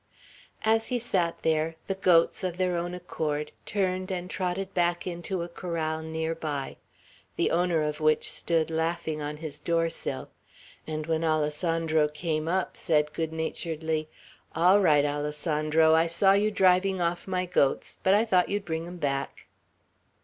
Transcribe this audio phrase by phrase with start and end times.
[0.63, 5.43] As he sat there, the goats, of their own accord, turned and trotted back into
[5.43, 6.77] a corral near by,
[7.35, 10.29] the owner of which stood, laughing, on his doorsill;
[10.87, 14.07] and when Alessandro came up, said goodnaturedly,
[14.55, 15.93] "All right, Alessandro!
[15.93, 19.45] I saw you driving off my goats, but I thought you'd bring 'em back."